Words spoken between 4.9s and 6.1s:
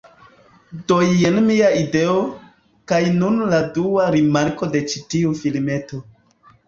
ĉi tiu filmeto